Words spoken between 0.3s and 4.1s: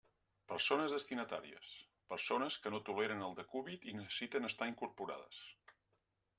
Persones destinatàries: persones que no toleren el decúbit i